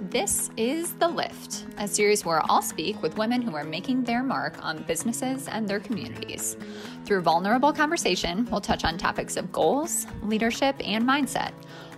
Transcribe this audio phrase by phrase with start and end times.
[0.00, 4.22] This is The Lift, a series where I'll speak with women who are making their
[4.22, 6.56] mark on businesses and their communities.
[7.04, 11.50] Through vulnerable conversation, we'll touch on topics of goals, leadership, and mindset,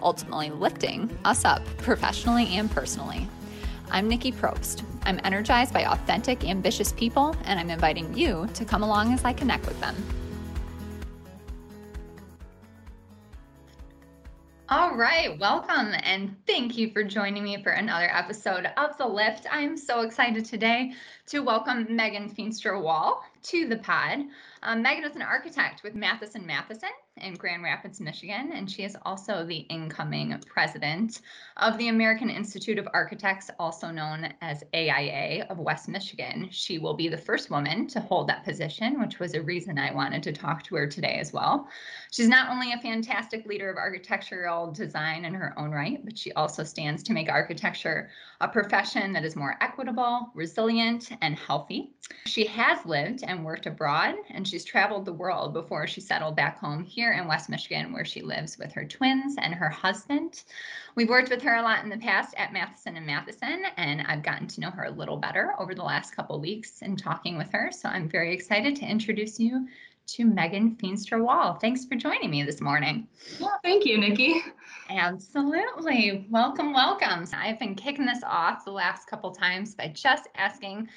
[0.03, 3.29] ultimately lifting us up professionally and personally.
[3.91, 4.83] I'm Nikki Probst.
[5.03, 9.35] I'm energized by authentic, ambitious people, and I'm inviting you to come along as I
[9.35, 9.95] connect with them.
[14.73, 19.49] All right, welcome and thank you for joining me for another episode of The Lift.
[19.51, 20.93] I'm so excited today
[21.27, 24.21] to welcome Megan Feenstra Wall to the pod.
[24.63, 26.93] Um, Megan is an architect with Mathison Mathison
[27.23, 31.21] in Grand Rapids, Michigan, and she is also the incoming president
[31.57, 36.49] of the American Institute of Architects, also known as AIA of West Michigan.
[36.51, 39.93] She will be the first woman to hold that position, which was a reason I
[39.93, 41.69] wanted to talk to her today as well.
[42.11, 46.33] She's not only a fantastic leader of architectural design in her own right, but she
[46.33, 48.11] also stands to make architecture
[48.41, 51.93] a profession that is more equitable, resilient, and healthy.
[52.27, 56.59] She has lived and worked abroad, and she's traveled the world before she settled back
[56.59, 60.43] home here in West Michigan, where she lives with her twins and her husband.
[60.95, 64.23] We've worked with her a lot in the past at Mathison and Mathison, and I've
[64.23, 67.51] gotten to know her a little better over the last couple weeks in talking with
[67.53, 67.71] her.
[67.73, 69.67] So I'm very excited to introduce you
[70.09, 71.55] to Megan Feenstra Wall.
[71.55, 73.07] Thanks for joining me this morning.
[73.39, 74.43] Yeah, thank you, Nikki.
[74.89, 76.27] Absolutely.
[76.31, 77.27] Welcome, welcome.
[77.33, 80.89] I've been kicking this off the last couple times by just asking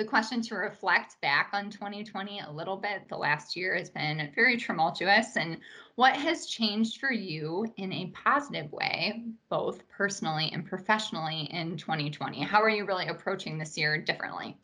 [0.00, 3.06] the question to reflect back on 2020 a little bit.
[3.10, 5.36] The last year has been very tumultuous.
[5.36, 5.58] And
[5.96, 12.40] what has changed for you in a positive way, both personally and professionally in 2020?
[12.40, 14.56] How are you really approaching this year differently?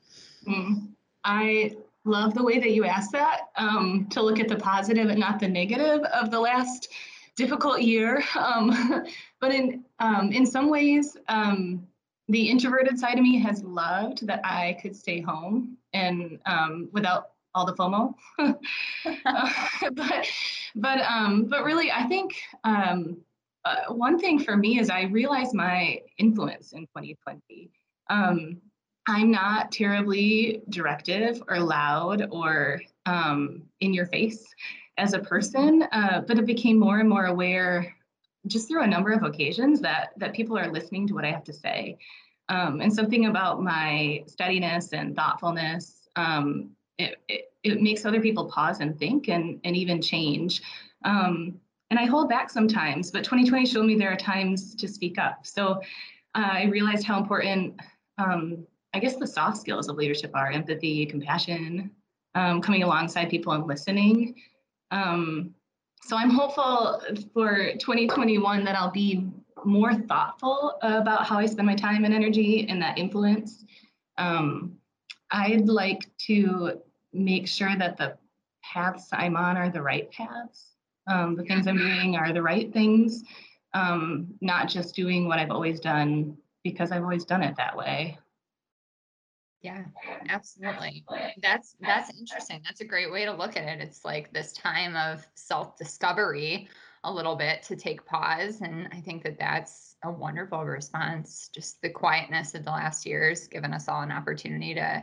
[0.49, 0.89] Mm,
[1.23, 1.77] I
[2.07, 5.39] love the way that you asked that um, to look at the positive and not
[5.39, 6.89] the negative of the last
[7.37, 8.25] difficult year.
[8.37, 9.05] Um,
[9.39, 11.87] but in um, in some ways, um,
[12.29, 17.31] the introverted side of me has loved that I could stay home and um, without
[17.55, 18.15] all the FOMO.
[18.39, 19.51] uh,
[19.93, 20.29] but
[20.75, 23.17] but um, but really, I think um,
[23.65, 27.71] uh, one thing for me is I realized my influence in 2020.
[28.11, 28.61] Um,
[29.09, 34.45] I'm not terribly directive or loud or um, in your face
[34.99, 37.96] as a person, uh, but it became more and more aware
[38.47, 41.45] just through a number of occasions that that people are listening to what I have
[41.45, 41.99] to say.
[42.49, 48.45] Um, and something about my steadiness and thoughtfulness, um, it, it, it, makes other people
[48.47, 50.63] pause and think and, and even change.
[51.05, 55.19] Um, and I hold back sometimes, but 2020 showed me there are times to speak
[55.19, 55.45] up.
[55.45, 55.81] So
[56.37, 57.81] uh, I realized how important,
[58.19, 58.65] um,
[58.95, 61.91] I guess, the soft skills of leadership are empathy, compassion,
[62.37, 64.37] um, coming alongside people and listening.
[64.91, 65.55] Um,
[66.07, 67.03] so I'm hopeful
[67.35, 69.29] for 2021 that I'll be
[69.65, 73.65] more thoughtful about how I spend my time and energy and that influence.
[74.17, 74.77] Um,
[75.33, 76.81] I'd like to
[77.13, 78.17] make sure that the
[78.63, 80.77] paths I'm on are the right paths.
[81.09, 83.25] Um, the things I'm doing are the right things,
[83.75, 88.17] um, not just doing what I've always done because I've always done it that way.
[89.67, 89.83] Yeah,
[90.29, 91.05] absolutely.
[91.43, 92.61] That's that's interesting.
[92.65, 93.81] That's a great way to look at it.
[93.81, 96.69] It's like this time of self-discovery
[97.03, 101.51] a little bit to take pause and I think that that's a wonderful response.
[101.53, 105.03] Just the quietness of the last years given us all an opportunity to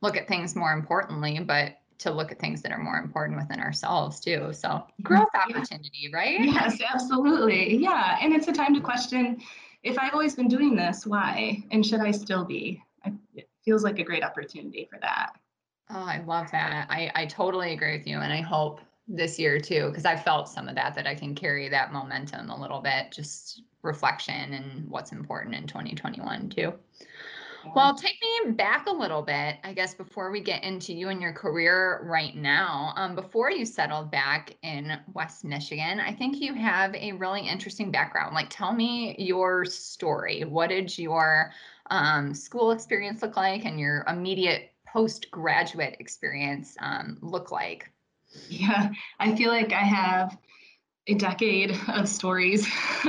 [0.00, 3.60] look at things more importantly, but to look at things that are more important within
[3.60, 4.52] ourselves too.
[4.52, 6.40] So growth opportunity, right?
[6.40, 7.76] Yes, absolutely.
[7.76, 9.40] Yeah, and it's a time to question
[9.84, 11.62] if I've always been doing this, why?
[11.70, 12.82] And should I still be?
[13.64, 15.32] Feels like a great opportunity for that.
[15.90, 16.86] Oh, I love that.
[16.90, 18.18] I, I totally agree with you.
[18.18, 21.34] And I hope this year too, because I felt some of that, that I can
[21.34, 26.72] carry that momentum a little bit, just reflection and what's important in 2021 too.
[27.74, 31.22] Well, take me back a little bit, I guess, before we get into you and
[31.22, 32.92] your career right now.
[32.96, 37.90] Um, before you settled back in West Michigan, I think you have a really interesting
[37.90, 38.34] background.
[38.34, 40.42] Like, tell me your story.
[40.42, 41.52] What did your
[41.90, 47.90] um, school experience look like and your immediate postgraduate experience um, look like?
[48.48, 50.38] Yeah, I feel like I have
[51.08, 52.66] a decade of stories.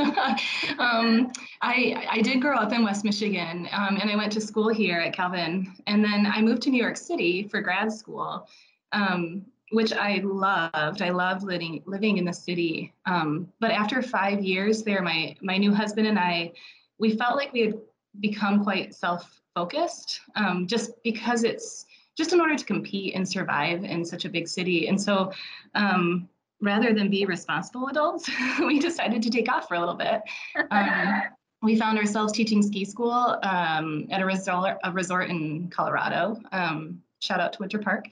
[0.79, 1.31] um,
[1.61, 4.99] I, I did grow up in West Michigan um, and I went to school here
[4.99, 5.73] at Calvin.
[5.85, 8.47] And then I moved to New York City for grad school,
[8.93, 11.01] um, which I loved.
[11.01, 12.93] I loved living, living in the city.
[13.05, 16.53] Um, but after five years there, my, my new husband and I,
[16.97, 17.75] we felt like we had
[18.19, 21.85] become quite self-focused um, just because it's
[22.17, 24.87] just in order to compete and survive in such a big city.
[24.87, 25.31] And so
[25.73, 26.29] um,
[26.61, 28.29] rather than be responsible adults,
[28.59, 30.21] we decided to take off for a little bit.
[30.69, 31.23] Um,
[31.61, 36.39] we found ourselves teaching ski school um, at a resort, a resort in Colorado.
[36.51, 38.05] Um, shout out to Winter Park.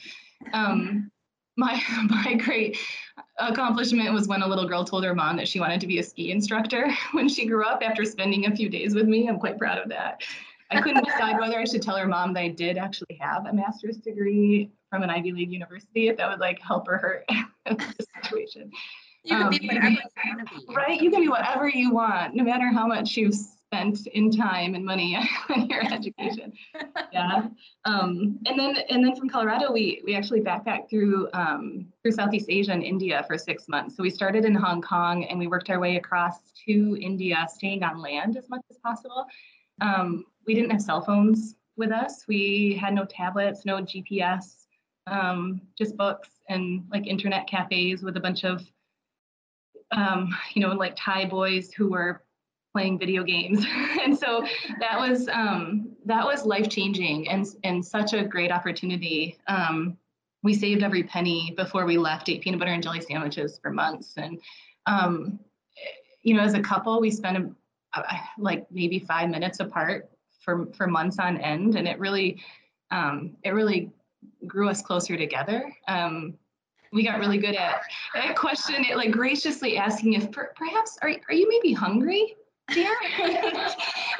[1.57, 2.77] My my great
[3.39, 6.03] accomplishment was when a little girl told her mom that she wanted to be a
[6.03, 9.27] ski instructor when she grew up after spending a few days with me.
[9.27, 10.21] I'm quite proud of that.
[10.71, 13.51] I couldn't decide whether I should tell her mom that I did actually have a
[13.51, 17.25] master's degree from an Ivy League university, if that would like help or hurt
[17.65, 18.71] the situation.
[19.23, 20.73] You can um, be whatever you want to be.
[20.73, 21.01] Right?
[21.01, 23.35] You can be whatever you want, no matter how much you've
[23.73, 25.17] spent in time and money
[25.49, 26.51] on your education.
[27.13, 27.47] yeah.
[27.85, 32.47] Um, and then and then from Colorado, we we actually backpacked through um, through Southeast
[32.49, 33.95] Asia and India for six months.
[33.95, 37.83] So we started in Hong Kong and we worked our way across to India, staying
[37.83, 39.25] on land as much as possible.
[39.79, 42.25] Um, we didn't have cell phones with us.
[42.27, 44.65] We had no tablets, no GPS,
[45.07, 48.61] um, just books and like internet cafes with a bunch of
[49.93, 52.21] um, you know, like Thai boys who were
[52.71, 53.65] playing video games.
[54.01, 54.45] and so
[54.79, 59.37] that was um, that was life changing and and such a great opportunity.
[59.47, 59.97] Um,
[60.43, 62.29] we saved every penny before we left.
[62.29, 64.39] Ate peanut butter and jelly sandwiches for months, and
[64.85, 65.39] um,
[66.23, 67.55] you know, as a couple, we spent
[67.93, 68.03] a,
[68.37, 70.09] like maybe five minutes apart
[70.39, 72.41] for for months on end, and it really
[72.91, 73.91] um, it really
[74.47, 75.71] grew us closer together.
[75.87, 76.35] Um,
[76.93, 77.81] we got really good at
[78.13, 82.35] that question, it, like graciously asking if per, perhaps are, are you maybe hungry?
[82.73, 82.95] Dear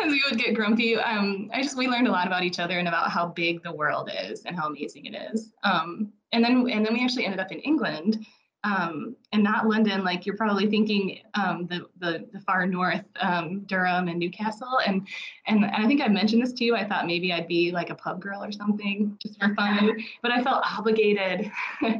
[0.04, 0.96] as we would get grumpy.
[0.96, 3.72] Um, i just we learned a lot about each other and about how big the
[3.72, 5.52] world is and how amazing it is.
[5.64, 8.26] Um, and then and then we actually ended up in england.
[8.64, 13.62] Um, and not london like you're probably thinking um, the, the, the far north um,
[13.62, 14.80] durham and newcastle.
[14.86, 15.08] And
[15.48, 16.76] and i think i mentioned this to you.
[16.76, 19.98] I thought maybe i'd be like a pub girl or something just for fun.
[20.22, 21.52] But i felt obligated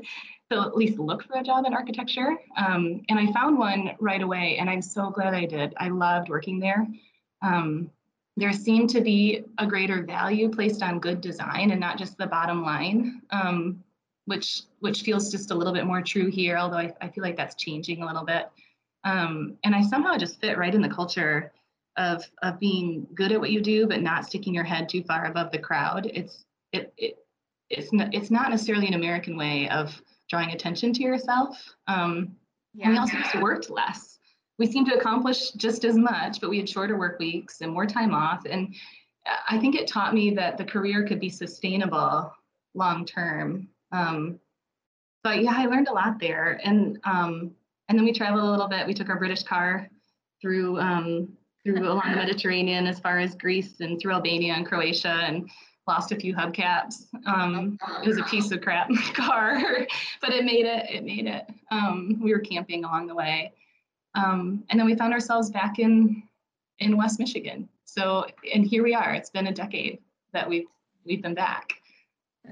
[0.52, 2.36] to at least look for a job in architecture.
[2.58, 5.74] Um, and I found one right away, and I'm so glad I did.
[5.78, 6.88] I loved working there.
[7.42, 7.90] Um,
[8.38, 12.28] there seemed to be a greater value placed on good design and not just the
[12.28, 13.84] bottom line, um,
[14.26, 17.38] which which feels just a little bit more true here, although I, I feel like
[17.38, 18.50] that's changing a little bit.
[19.04, 21.52] Um, and I somehow just fit right in the culture
[21.98, 25.26] of of being good at what you do, but not sticking your head too far
[25.26, 26.10] above the crowd.
[26.14, 27.18] It's it, it
[27.70, 31.76] it's not, it's not necessarily an American way of drawing attention to yourself.
[31.88, 32.36] Um,
[32.74, 32.86] yeah.
[32.86, 34.18] And we also just worked less.
[34.58, 37.86] We seemed to accomplish just as much, but we had shorter work weeks and more
[37.86, 38.46] time off.
[38.50, 38.74] And
[39.50, 42.34] I think it taught me that the career could be sustainable
[42.74, 43.68] long term.
[43.92, 44.40] Um,
[45.24, 46.62] but yeah, I learned a lot there.
[46.64, 47.52] And um,
[47.90, 48.88] and then we traveled a little bit.
[48.88, 49.90] We took our British car
[50.42, 51.28] through um,
[51.64, 55.50] through along the Mediterranean as far as Greece and through Albania and Croatia and
[55.92, 57.04] lost a few hubcaps.
[57.26, 59.60] Um, it was a piece of crap car,
[60.22, 60.90] but it made it.
[60.90, 61.44] It made it.
[61.70, 63.52] Um, we were camping along the way,
[64.16, 66.24] um, and then we found ourselves back in
[66.80, 67.68] in West Michigan.
[67.84, 69.14] So, and here we are.
[69.14, 70.00] It's been a decade
[70.32, 70.68] that we've
[71.06, 71.74] we've been back.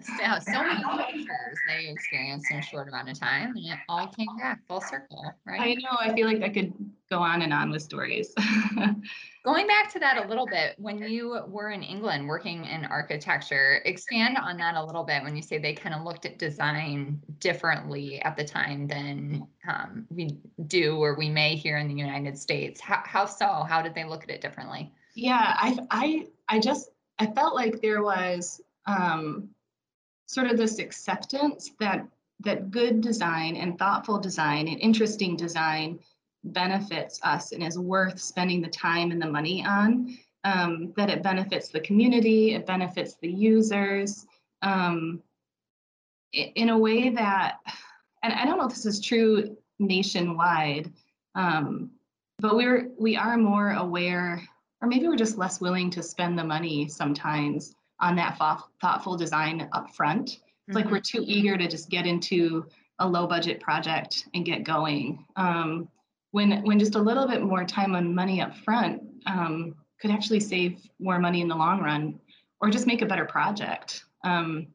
[0.02, 4.08] So, so many cultures they experienced in a short amount of time, and it all
[4.08, 5.60] came back full circle, right?
[5.60, 5.98] I know.
[6.00, 6.74] I feel like I could
[7.10, 8.34] go on and on with stories.
[9.44, 13.82] Going back to that a little bit, when you were in England working in architecture,
[13.86, 17.22] expand on that a little bit when you say they kind of looked at design
[17.40, 20.38] differently at the time than um, we
[20.68, 22.80] do or we may here in the United States.
[22.80, 23.66] How, how so?
[23.68, 24.94] How did they look at it differently?
[25.16, 29.50] Yeah, I, I, I just, I felt like there was um,
[30.30, 32.06] sort of this acceptance that
[32.42, 36.00] that good design and thoughtful design and interesting design
[36.44, 41.24] benefits us and is worth spending the time and the money on, um, that it
[41.24, 44.28] benefits the community, it benefits the users
[44.62, 45.20] um,
[46.32, 47.58] in a way that,
[48.22, 50.94] and I don't know if this is true nationwide,
[51.34, 51.90] um,
[52.38, 54.42] but we're we are more aware,
[54.82, 58.38] or maybe we're just less willing to spend the money sometimes on that
[58.82, 60.30] thoughtful design up front.
[60.30, 60.76] It's mm-hmm.
[60.76, 62.66] like we're too eager to just get into
[63.00, 65.26] a low budget project and get going.
[65.36, 65.88] Um,
[66.32, 70.40] when when just a little bit more time and money up front um, could actually
[70.40, 72.20] save more money in the long run
[72.62, 74.68] or just make a better project um,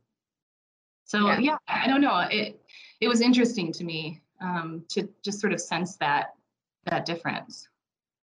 [1.04, 1.38] so yeah.
[1.38, 1.56] yeah.
[1.68, 2.60] i don't know it
[3.00, 6.34] it was interesting to me um, to just sort of sense that
[6.86, 7.68] that difference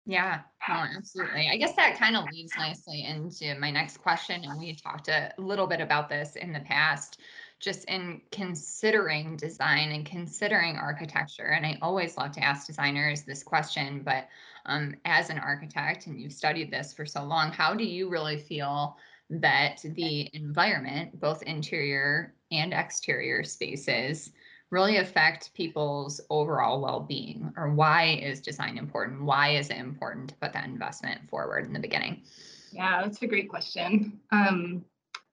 [0.05, 1.49] yeah, no, absolutely.
[1.51, 4.43] I guess that kind of leads nicely into my next question.
[4.43, 7.19] And we talked a little bit about this in the past,
[7.59, 11.53] just in considering design and considering architecture.
[11.55, 14.27] And I always love to ask designers this question, but
[14.65, 18.37] um, as an architect, and you've studied this for so long, how do you really
[18.37, 18.97] feel
[19.31, 24.31] that the environment, both interior and exterior spaces,
[24.71, 29.21] really affect people's overall well-being or why is design important?
[29.21, 32.23] Why is it important to put that investment forward in the beginning?
[32.71, 34.19] Yeah that's a great question.
[34.31, 34.85] Um,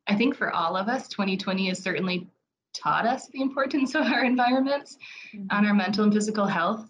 [0.08, 2.28] i think for all of us 2020 has certainly
[2.74, 4.98] taught us the importance of our environments
[5.34, 5.46] mm-hmm.
[5.50, 6.88] on our mental and physical health.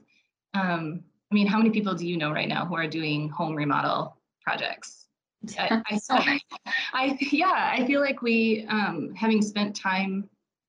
[0.54, 3.54] Um, i mean how many people do you know right now who are doing home
[3.54, 5.06] remodel projects?
[5.58, 6.40] I, I,
[6.92, 10.28] I, yeah, I feel like we, um, having spent time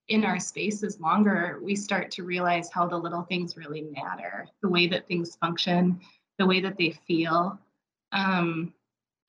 [0.09, 4.69] in our spaces longer, we start to realize how the little things really matter, the
[4.69, 5.99] way that things function,
[6.37, 7.57] the way that they feel.
[8.11, 8.73] Um,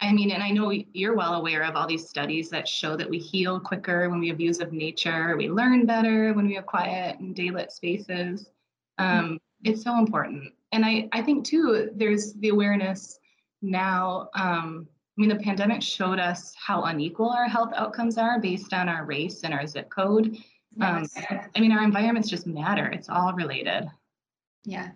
[0.01, 3.09] I mean, and I know you're well aware of all these studies that show that
[3.09, 6.65] we heal quicker when we have views of nature, we learn better when we have
[6.65, 8.51] quiet and daylit spaces.
[8.97, 10.55] Um, it's so important.
[10.73, 13.19] And I, I think too, there's the awareness
[13.61, 18.73] now um, I mean, the pandemic showed us how unequal our health outcomes are based
[18.73, 20.39] on our race and our zip code.
[20.81, 21.07] Um,
[21.55, 22.87] I mean, our environments just matter.
[22.87, 23.91] It's all related.
[24.65, 24.91] Yeah.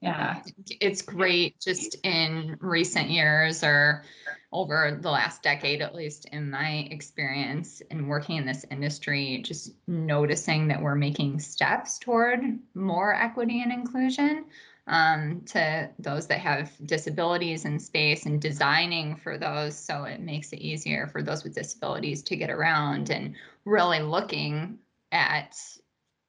[0.00, 0.42] Yeah.
[0.80, 4.04] It's great just in recent years or
[4.52, 9.72] over the last decade, at least in my experience in working in this industry, just
[9.86, 12.40] noticing that we're making steps toward
[12.74, 14.44] more equity and inclusion
[14.90, 20.52] um, to those that have disabilities in space and designing for those so it makes
[20.52, 24.79] it easier for those with disabilities to get around and really looking
[25.12, 25.56] at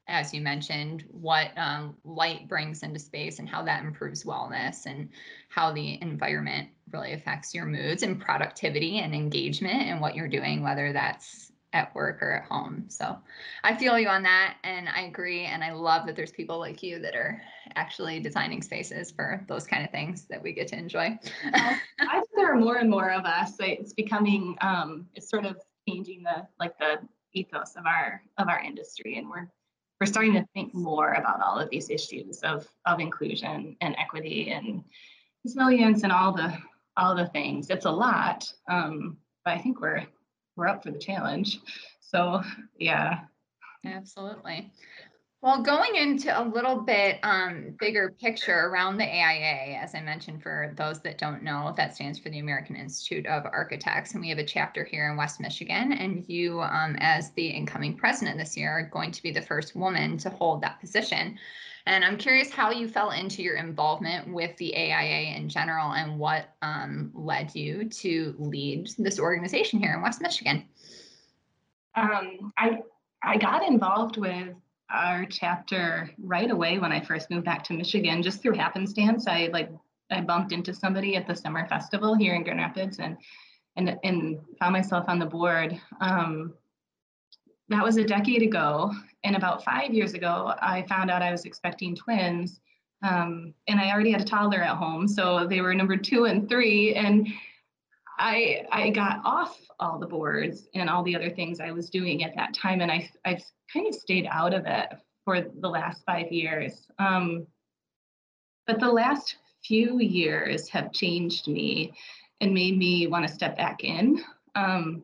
[0.08, 5.08] as you mentioned what um, light brings into space and how that improves wellness and
[5.48, 10.64] how the environment really affects your moods and productivity and engagement and what you're doing
[10.64, 12.86] whether that's at work or at home.
[12.90, 13.18] So
[13.64, 14.58] I feel you on that.
[14.64, 15.46] And I agree.
[15.46, 17.42] And I love that there's people like you that are
[17.76, 21.18] actually designing spaces for those kind of things that we get to enjoy.
[21.54, 23.54] I think there are more and more of us.
[23.60, 25.58] It's becoming, um, it's sort of
[25.88, 27.00] changing the, like the
[27.34, 29.18] ethos of our, of our industry.
[29.18, 29.48] And we're,
[30.00, 34.52] we're starting to think more about all of these issues of, of inclusion and equity
[34.52, 34.84] and
[35.44, 36.56] resilience and all the,
[36.98, 37.70] all the things.
[37.70, 38.52] It's a lot.
[38.70, 40.04] Um, but I think we're,
[40.56, 41.60] we're up for the challenge.
[42.00, 42.42] So
[42.78, 43.22] yeah.
[43.86, 44.72] Absolutely.
[45.44, 50.44] Well, going into a little bit um, bigger picture around the AIA, as I mentioned,
[50.44, 54.30] for those that don't know, that stands for the American Institute of Architects, and we
[54.30, 55.94] have a chapter here in West Michigan.
[55.94, 59.76] And you, um, as the incoming president this year, are going to be the first
[59.76, 61.40] woman to hold that position.
[61.88, 66.20] And I'm curious how you fell into your involvement with the AIA in general and
[66.20, 70.66] what um, led you to lead this organization here in West Michigan.
[71.96, 72.84] Um, I,
[73.24, 74.54] I got involved with
[74.92, 79.28] our chapter right away when I first moved back to Michigan, just through happenstance.
[79.28, 79.70] I like
[80.10, 83.18] I bumped into somebody at the summer festival here in Grand Rapids and
[83.78, 85.80] and and found myself on the board.
[86.00, 86.54] Um,
[87.70, 88.92] that was a decade ago,
[89.24, 92.60] and about five years ago, I found out I was expecting twins.
[93.04, 96.48] Um, and I already had a toddler at home, so they were number two and
[96.48, 96.94] three.
[96.94, 97.28] And
[98.22, 102.24] I I got off all the boards and all the other things I was doing
[102.24, 104.94] at that time, and I I've kind of stayed out of it
[105.26, 106.88] for the last five years.
[107.00, 107.48] Um,
[108.68, 111.94] but the last few years have changed me
[112.42, 114.24] and made me want to step back in.
[114.56, 115.04] Um,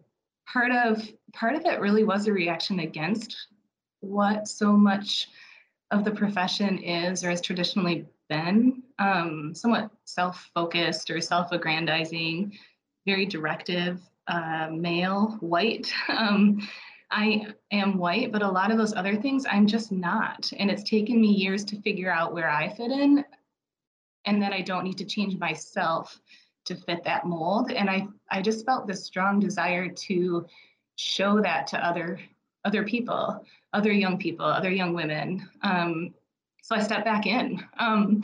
[0.51, 3.47] part of part of it really was a reaction against
[4.01, 5.27] what so much
[5.89, 12.51] of the profession is or has traditionally been um, somewhat self-focused or self-aggrandizing
[13.07, 16.59] very directive uh, male white um,
[17.09, 20.83] i am white but a lot of those other things i'm just not and it's
[20.83, 23.25] taken me years to figure out where i fit in
[24.25, 26.19] and that i don't need to change myself
[26.65, 30.45] to fit that mold and i i just felt this strong desire to
[30.97, 32.19] show that to other
[32.65, 33.41] other people
[33.73, 35.47] other young people, other young women.
[35.61, 36.13] Um,
[36.61, 37.63] so I stepped back in.
[37.79, 38.23] Um,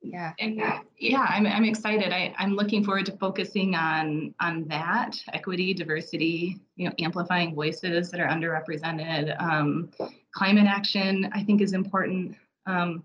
[0.00, 0.32] yeah.
[0.38, 0.62] And
[0.98, 2.12] yeah, I'm, I'm excited.
[2.12, 8.10] I, I'm looking forward to focusing on on that equity, diversity, you know, amplifying voices
[8.10, 9.40] that are underrepresented.
[9.40, 9.90] Um,
[10.32, 12.36] climate action, I think, is important.
[12.66, 13.02] Um,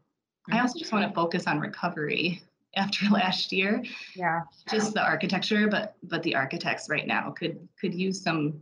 [0.52, 2.44] I also just want to focus on recovery
[2.76, 3.84] after last year.
[4.16, 4.42] Yeah.
[4.70, 8.62] Just the architecture, but but the architects right now could could use some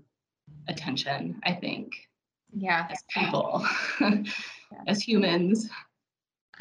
[0.67, 1.41] attention.
[1.43, 1.93] I think
[2.53, 3.65] yeah as people
[4.87, 5.69] as humans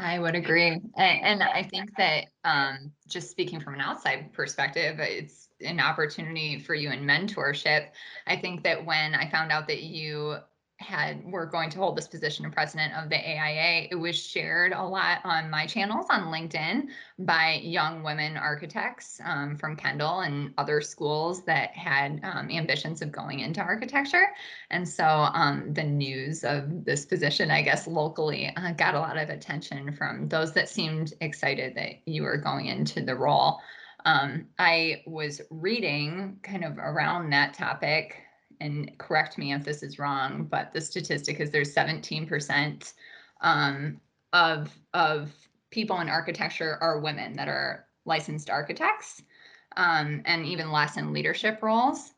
[0.01, 0.69] i would agree.
[0.69, 6.59] And, and i think that um, just speaking from an outside perspective it's an opportunity
[6.59, 7.89] for you in mentorship.
[8.27, 10.39] I think that when i found out that you
[10.81, 14.73] had were going to hold this position of president of the AIA, it was shared
[14.73, 16.87] a lot on my channels on LinkedIn
[17.19, 23.13] by young women architects um, from Kendall and other schools that had um, ambitions of
[23.13, 24.29] going into architecture.
[24.71, 29.19] And so um, the news of this position, I guess locally, uh, got a lot
[29.19, 33.61] of attention from those that seemed excited that you were going into the role.
[34.07, 38.17] Um, I was reading kind of around that topic
[38.61, 42.93] and correct me if this is wrong, but the statistic is there's 17%
[43.41, 44.01] um,
[44.33, 45.33] of of
[45.71, 49.23] people in architecture are women that are licensed architects,
[49.77, 52.13] um, and even less in leadership roles.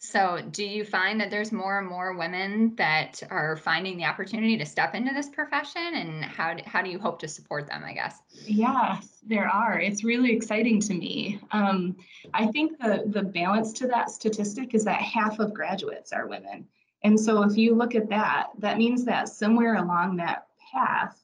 [0.00, 4.56] So, do you find that there's more and more women that are finding the opportunity
[4.56, 7.82] to step into this profession, and how do, how do you hope to support them?
[7.84, 8.20] I guess.
[8.46, 9.80] Yeah, there are.
[9.80, 11.40] It's really exciting to me.
[11.50, 11.96] Um,
[12.32, 16.68] I think the the balance to that statistic is that half of graduates are women,
[17.02, 21.20] and so if you look at that, that means that somewhere along that path,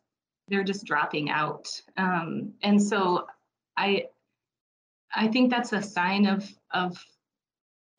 [0.49, 1.81] they're just dropping out.
[1.97, 3.29] Um, and so,
[3.77, 4.07] I
[5.15, 7.01] I think that's a sign of of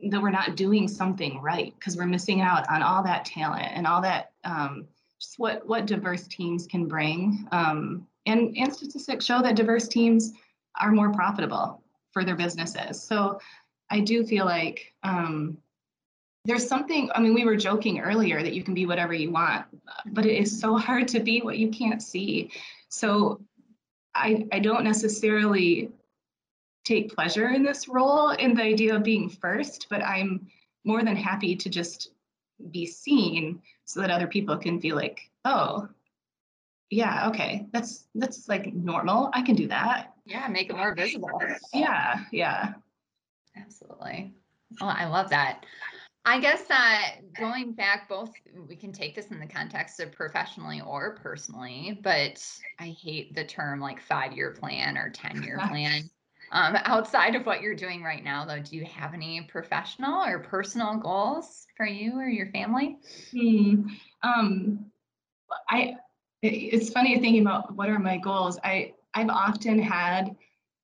[0.09, 3.87] that we're not doing something right because we're missing out on all that talent and
[3.87, 4.87] all that um,
[5.19, 7.47] just what what diverse teams can bring.
[7.51, 10.33] Um, and and statistics show that diverse teams
[10.79, 11.81] are more profitable
[12.11, 13.01] for their businesses.
[13.01, 13.39] So
[13.89, 15.57] I do feel like um,
[16.45, 17.09] there's something.
[17.13, 19.65] I mean, we were joking earlier that you can be whatever you want,
[20.07, 22.51] but it is so hard to be what you can't see.
[22.89, 23.41] So
[24.13, 25.91] I I don't necessarily
[26.85, 30.47] take pleasure in this role in the idea of being first, but I'm
[30.85, 32.11] more than happy to just
[32.71, 35.89] be seen so that other people can feel like, oh,
[36.91, 39.29] yeah, okay, that's that's like normal.
[39.33, 40.13] I can do that.
[40.25, 41.41] Yeah, make it more visible.
[41.73, 42.73] Yeah, yeah.
[43.57, 44.33] Absolutely.
[44.81, 45.65] Oh, I love that.
[46.25, 48.31] I guess that going back, both
[48.67, 52.43] we can take this in the context of professionally or personally, but
[52.79, 56.09] I hate the term like five year plan or 10 year plan.
[56.51, 60.39] Um, outside of what you're doing right now, though, do you have any professional or
[60.39, 62.97] personal goals for you or your family?
[63.31, 63.87] Hmm.
[64.23, 64.85] Um,
[65.69, 65.97] I.
[66.41, 68.59] It's funny thinking about what are my goals.
[68.63, 70.35] I I've often had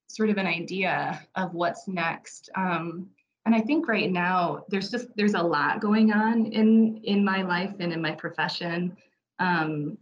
[0.07, 2.49] sort of an idea of what's next.
[2.55, 3.09] Um,
[3.45, 7.41] and I think right now there's just there's a lot going on in in my
[7.41, 8.95] life and in my profession,
[9.39, 9.97] um,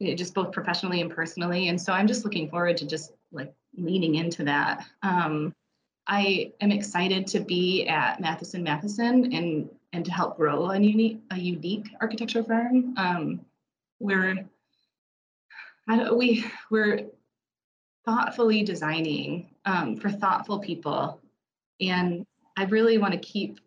[0.00, 1.68] just both professionally and personally.
[1.68, 4.86] And so I'm just looking forward to just like leaning into that.
[5.02, 5.54] Um,
[6.06, 11.20] I am excited to be at Mathison Mathison and and to help grow a unique
[11.30, 12.94] a unique architecture firm.
[12.96, 13.40] Um,
[13.98, 14.46] we're
[16.12, 17.06] we we're
[18.04, 21.20] thoughtfully designing um, for thoughtful people,
[21.80, 22.24] and
[22.56, 23.58] I really want to keep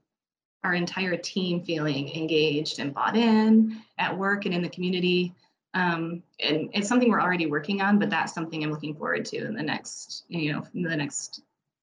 [0.64, 5.34] our entire team feeling engaged and bought in at work and in the community.
[5.74, 9.38] Um, and it's something we're already working on, but that's something I'm looking forward to
[9.38, 11.42] in the next, you know, in the next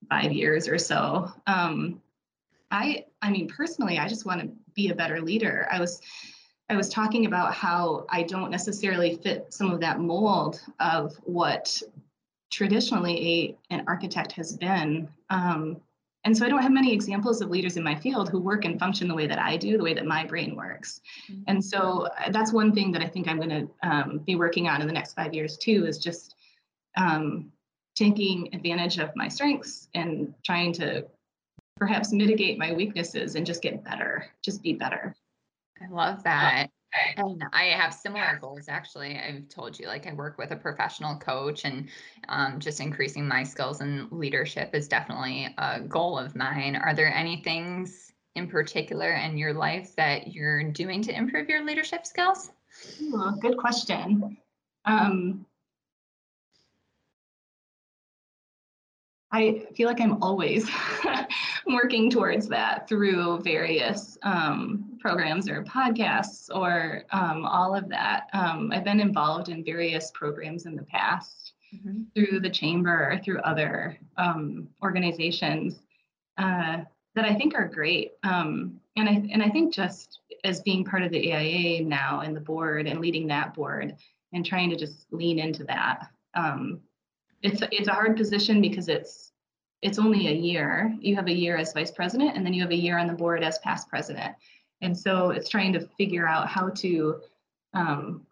[0.08, 1.30] five years or so.
[1.46, 2.02] Um,
[2.70, 5.68] I, I mean, personally, I just want to be a better leader.
[5.70, 6.00] I was,
[6.68, 11.80] I was talking about how I don't necessarily fit some of that mold of what
[12.50, 15.08] traditionally a, an architect has been.
[15.30, 15.80] Um,
[16.26, 18.80] and so I don't have many examples of leaders in my field who work and
[18.80, 21.00] function the way that I do, the way that my brain works.
[21.30, 21.42] Mm-hmm.
[21.46, 24.68] And so uh, that's one thing that I think I'm going to um, be working
[24.68, 26.34] on in the next five years too, is just
[26.96, 27.52] um,
[27.94, 31.06] taking advantage of my strengths and trying to
[31.76, 35.14] perhaps mitigate my weaknesses and just get better, just be better.
[35.80, 36.70] I love that.
[37.16, 39.18] And I have similar goals actually.
[39.18, 41.88] I've told you, like, I work with a professional coach, and
[42.28, 46.76] um, just increasing my skills in leadership is definitely a goal of mine.
[46.76, 51.64] Are there any things in particular in your life that you're doing to improve your
[51.64, 52.50] leadership skills?
[53.40, 54.36] Good question.
[54.84, 55.46] Um,
[59.32, 60.70] I feel like I'm always
[61.66, 68.28] working towards that through various um, programs or podcasts or um, all of that.
[68.32, 72.02] Um, I've been involved in various programs in the past mm-hmm.
[72.14, 75.80] through the chamber or through other um, organizations
[76.38, 76.78] uh,
[77.14, 78.12] that I think are great.
[78.22, 82.36] Um, and I and I think just as being part of the AIA now and
[82.36, 83.96] the board and leading that board
[84.32, 86.08] and trying to just lean into that.
[86.34, 86.80] Um,
[87.42, 89.32] it's it's a hard position because it's
[89.82, 90.94] it's only a year.
[91.00, 93.12] You have a year as vice president, and then you have a year on the
[93.12, 94.34] board as past president.
[94.82, 97.20] And so it's trying to figure out how to
[97.74, 98.26] um,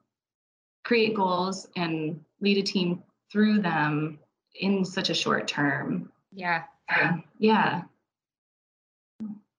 [0.85, 4.19] create goals and lead a team through them
[4.61, 6.13] in such a short term.
[6.33, 6.65] Yeah.
[7.01, 7.83] Um, yeah.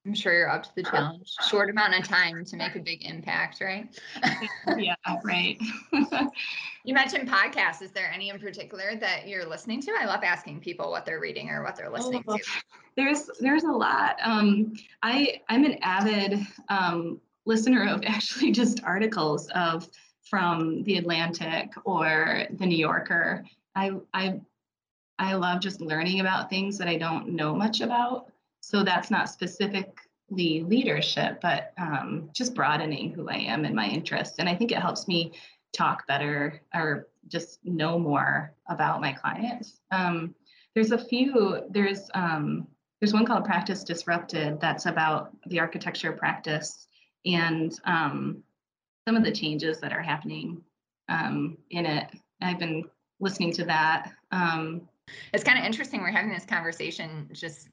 [0.05, 1.33] I'm sure you're up to the challenge.
[1.49, 3.89] Short amount of time to make a big impact, right?
[4.77, 5.59] yeah, right.
[6.83, 7.81] you mentioned podcasts.
[7.81, 9.91] Is there any in particular that you're listening to?
[9.99, 12.43] I love asking people what they're reading or what they're listening oh, to.
[12.95, 14.17] There's there's a lot.
[14.23, 16.39] Um, I I'm an avid
[16.69, 19.89] um, listener of actually just articles of
[20.21, 23.43] from the Atlantic or the New Yorker.
[23.75, 24.39] I I
[25.17, 28.27] I love just learning about things that I don't know much about.
[28.65, 34.37] So that's not specifically leadership, but um, just broadening who I am and my interests.
[34.39, 35.33] And I think it helps me
[35.71, 39.81] talk better or just know more about my clients.
[39.91, 40.33] Um,
[40.73, 42.65] there's a few, there's um,
[42.99, 46.87] there's one called Practice Disrupted that's about the architecture practice
[47.23, 48.41] and um,
[49.07, 50.59] some of the changes that are happening
[51.07, 52.09] um, in it.
[52.41, 52.85] I've been
[53.19, 54.11] listening to that.
[54.31, 54.89] Um,
[55.33, 56.01] it's kind of interesting.
[56.01, 57.69] We're having this conversation just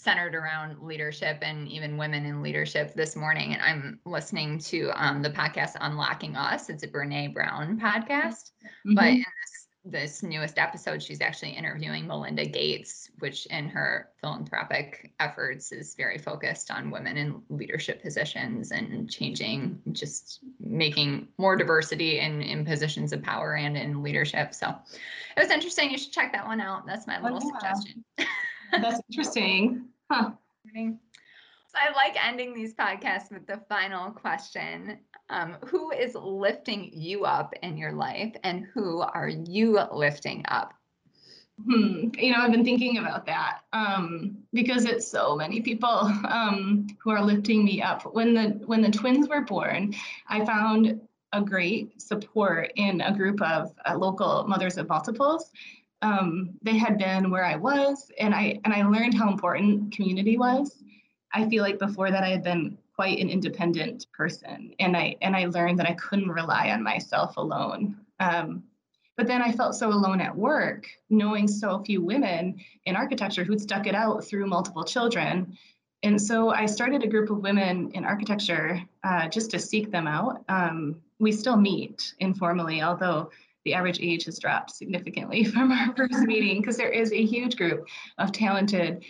[0.00, 3.52] centered around leadership and even women in leadership this morning.
[3.52, 6.70] And I'm listening to um, the podcast Unlocking Us.
[6.70, 8.52] It's a Brene Brown podcast.
[8.64, 8.94] Mm-hmm.
[8.94, 15.12] But in this, this newest episode, she's actually interviewing Melinda Gates, which in her philanthropic
[15.20, 22.20] efforts is very focused on women in leadership positions and changing, just making more diversity
[22.20, 24.54] in, in positions of power and in leadership.
[24.54, 24.74] So
[25.36, 25.90] it was interesting.
[25.90, 26.86] You should check that one out.
[26.86, 27.74] That's my oh, little oh, yeah.
[27.74, 28.04] suggestion.
[28.72, 29.88] That's interesting.
[30.10, 30.32] Huh.
[30.74, 34.98] So I like ending these podcasts with the final question.
[35.28, 40.74] Um, who is lifting you up in your life and who are you lifting up?
[41.64, 42.08] Hmm.
[42.18, 45.88] You know, I've been thinking about that um, because it's so many people
[46.28, 48.02] um, who are lifting me up.
[48.14, 49.94] When the when the twins were born,
[50.28, 51.00] I found
[51.32, 55.52] a great support in a group of uh, local mothers of multiples
[56.02, 60.38] um, they had been where I was, and I and I learned how important community
[60.38, 60.82] was.
[61.32, 65.36] I feel like before that I had been quite an independent person, and I and
[65.36, 67.96] I learned that I couldn't rely on myself alone.
[68.18, 68.64] Um,
[69.16, 73.60] but then I felt so alone at work, knowing so few women in architecture who'd
[73.60, 75.58] stuck it out through multiple children.
[76.02, 80.06] And so I started a group of women in architecture uh, just to seek them
[80.06, 80.42] out.
[80.48, 83.30] Um, we still meet informally, although
[83.64, 87.56] the average age has dropped significantly from our first meeting because there is a huge
[87.56, 87.86] group
[88.18, 89.04] of talented,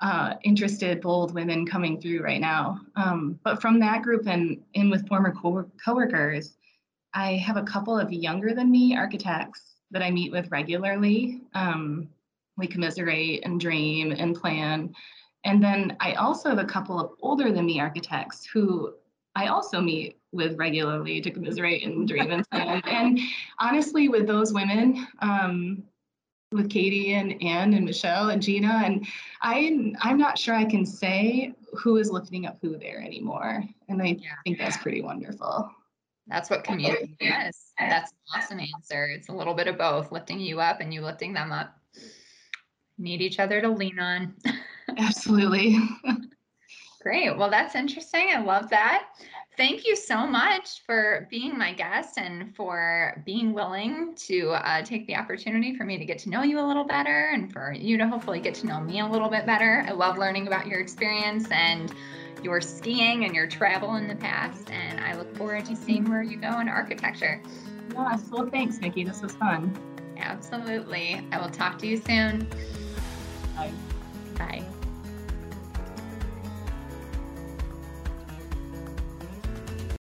[0.00, 2.80] uh, interested, bold women coming through right now.
[2.96, 6.56] Um, but from that group and in with former co- coworkers,
[7.14, 11.40] I have a couple of younger than me architects that I meet with regularly.
[11.54, 12.08] Um,
[12.58, 14.94] we commiserate and dream and plan.
[15.44, 18.94] And then I also have a couple of older than me architects who
[19.36, 22.82] I also meet with regularly to commiserate and dream and plan.
[22.86, 23.20] and
[23.60, 25.82] honestly, with those women, um,
[26.52, 29.06] with Katie and Anne and Michelle and Gina, and
[29.42, 33.62] I, I'm not sure I can say who is lifting up who there anymore.
[33.88, 34.30] And I yeah.
[34.44, 35.70] think that's pretty wonderful.
[36.28, 37.72] That's what community is.
[37.78, 39.06] That's an awesome answer.
[39.06, 41.78] It's a little bit of both, lifting you up and you lifting them up.
[42.96, 44.34] Need each other to lean on.
[44.96, 45.78] Absolutely.
[47.06, 47.38] Great.
[47.38, 48.30] Well, that's interesting.
[48.34, 49.10] I love that.
[49.56, 55.06] Thank you so much for being my guest and for being willing to uh, take
[55.06, 57.96] the opportunity for me to get to know you a little better and for you
[57.96, 59.84] to hopefully get to know me a little bit better.
[59.86, 61.94] I love learning about your experience and
[62.42, 64.68] your skiing and your travel in the past.
[64.72, 67.40] And I look forward to seeing where you go in architecture.
[67.94, 68.24] Yes.
[68.32, 69.04] Well, thanks, Nikki.
[69.04, 69.72] This was fun.
[70.16, 71.24] Absolutely.
[71.30, 72.48] I will talk to you soon.
[73.54, 73.70] Bye.
[74.36, 74.66] Bye.